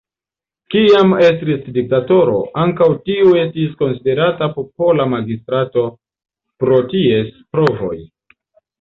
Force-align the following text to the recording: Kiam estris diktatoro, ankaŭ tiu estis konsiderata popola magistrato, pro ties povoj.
Kiam 0.75 1.11
estris 1.25 1.67
diktatoro, 1.75 2.39
ankaŭ 2.63 2.89
tiu 3.11 3.37
estis 3.43 3.77
konsiderata 3.83 4.51
popola 4.59 5.09
magistrato, 5.15 5.87
pro 6.63 6.85
ties 6.97 7.35
povoj. 7.57 7.97